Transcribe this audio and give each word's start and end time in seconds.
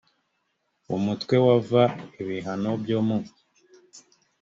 umutwe 0.95 1.35
wa 1.45 1.55
v 1.67 1.71
ibihano 2.21 2.71
byo 2.81 2.99
mu 3.07 3.17